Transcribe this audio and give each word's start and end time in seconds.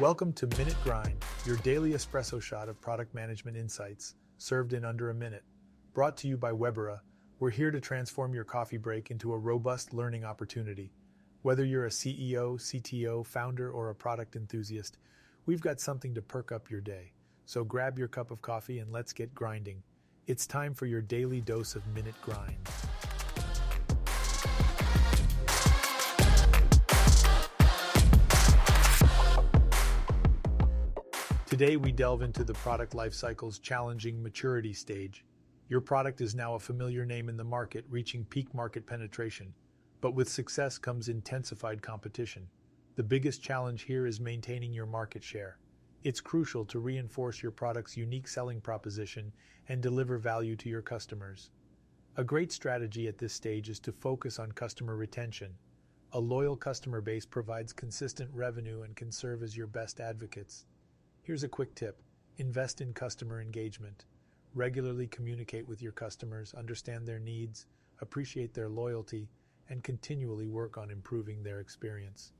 Welcome 0.00 0.32
to 0.34 0.46
Minute 0.56 0.76
Grind, 0.84 1.24
your 1.44 1.56
daily 1.56 1.90
espresso 1.90 2.40
shot 2.40 2.68
of 2.68 2.80
product 2.80 3.16
management 3.16 3.56
insights, 3.56 4.14
served 4.36 4.72
in 4.72 4.84
under 4.84 5.10
a 5.10 5.14
minute. 5.14 5.42
Brought 5.92 6.16
to 6.18 6.28
you 6.28 6.36
by 6.36 6.52
Webera, 6.52 7.00
we're 7.40 7.50
here 7.50 7.72
to 7.72 7.80
transform 7.80 8.32
your 8.32 8.44
coffee 8.44 8.76
break 8.76 9.10
into 9.10 9.32
a 9.32 9.36
robust 9.36 9.92
learning 9.92 10.24
opportunity. 10.24 10.92
Whether 11.42 11.64
you're 11.64 11.86
a 11.86 11.90
CEO, 11.90 12.60
CTO, 12.60 13.26
founder, 13.26 13.72
or 13.72 13.90
a 13.90 13.94
product 13.94 14.36
enthusiast, 14.36 14.98
we've 15.46 15.60
got 15.60 15.80
something 15.80 16.14
to 16.14 16.22
perk 16.22 16.52
up 16.52 16.70
your 16.70 16.80
day. 16.80 17.10
So 17.46 17.64
grab 17.64 17.98
your 17.98 18.06
cup 18.06 18.30
of 18.30 18.40
coffee 18.40 18.78
and 18.78 18.92
let's 18.92 19.12
get 19.12 19.34
grinding. 19.34 19.82
It's 20.28 20.46
time 20.46 20.74
for 20.74 20.86
your 20.86 21.02
daily 21.02 21.40
dose 21.40 21.74
of 21.74 21.84
Minute 21.88 22.14
Grind. 22.22 22.54
Today, 31.58 31.76
we 31.76 31.90
delve 31.90 32.22
into 32.22 32.44
the 32.44 32.54
product 32.54 32.92
lifecycle's 32.92 33.58
challenging 33.58 34.22
maturity 34.22 34.72
stage. 34.72 35.24
Your 35.68 35.80
product 35.80 36.20
is 36.20 36.36
now 36.36 36.54
a 36.54 36.60
familiar 36.60 37.04
name 37.04 37.28
in 37.28 37.36
the 37.36 37.42
market, 37.42 37.84
reaching 37.90 38.24
peak 38.26 38.54
market 38.54 38.86
penetration. 38.86 39.52
But 40.00 40.14
with 40.14 40.28
success 40.28 40.78
comes 40.78 41.08
intensified 41.08 41.82
competition. 41.82 42.46
The 42.94 43.02
biggest 43.02 43.42
challenge 43.42 43.82
here 43.82 44.06
is 44.06 44.20
maintaining 44.20 44.72
your 44.72 44.86
market 44.86 45.24
share. 45.24 45.58
It's 46.04 46.20
crucial 46.20 46.64
to 46.66 46.78
reinforce 46.78 47.42
your 47.42 47.50
product's 47.50 47.96
unique 47.96 48.28
selling 48.28 48.60
proposition 48.60 49.32
and 49.68 49.82
deliver 49.82 50.16
value 50.16 50.54
to 50.54 50.68
your 50.68 50.82
customers. 50.82 51.50
A 52.18 52.22
great 52.22 52.52
strategy 52.52 53.08
at 53.08 53.18
this 53.18 53.32
stage 53.32 53.68
is 53.68 53.80
to 53.80 53.90
focus 53.90 54.38
on 54.38 54.52
customer 54.52 54.94
retention. 54.94 55.54
A 56.12 56.20
loyal 56.20 56.54
customer 56.54 57.00
base 57.00 57.26
provides 57.26 57.72
consistent 57.72 58.30
revenue 58.32 58.82
and 58.82 58.94
can 58.94 59.10
serve 59.10 59.42
as 59.42 59.56
your 59.56 59.66
best 59.66 59.98
advocates. 59.98 60.64
Here's 61.28 61.44
a 61.44 61.48
quick 61.48 61.74
tip 61.74 62.00
invest 62.38 62.80
in 62.80 62.94
customer 62.94 63.42
engagement. 63.42 64.06
Regularly 64.54 65.06
communicate 65.08 65.68
with 65.68 65.82
your 65.82 65.92
customers, 65.92 66.54
understand 66.54 67.06
their 67.06 67.18
needs, 67.18 67.66
appreciate 68.00 68.54
their 68.54 68.70
loyalty, 68.70 69.28
and 69.68 69.84
continually 69.84 70.46
work 70.46 70.78
on 70.78 70.90
improving 70.90 71.42
their 71.42 71.60
experience. 71.60 72.32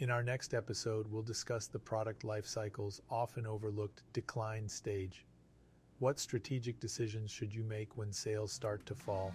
In 0.00 0.10
our 0.10 0.24
next 0.24 0.54
episode, 0.54 1.06
we'll 1.08 1.22
discuss 1.22 1.68
the 1.68 1.78
product 1.78 2.24
life 2.24 2.48
cycle's 2.48 3.00
often 3.12 3.46
overlooked 3.46 4.02
decline 4.12 4.68
stage. 4.68 5.24
What 6.00 6.18
strategic 6.18 6.80
decisions 6.80 7.30
should 7.30 7.54
you 7.54 7.62
make 7.62 7.96
when 7.96 8.12
sales 8.12 8.50
start 8.50 8.84
to 8.86 8.94
fall? 8.96 9.32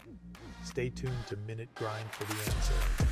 Stay 0.65 0.89
tuned 0.89 1.25
to 1.27 1.37
Minute 1.47 1.73
Grind 1.75 2.11
for 2.11 2.25
the 2.25 2.39
answer. 2.51 3.05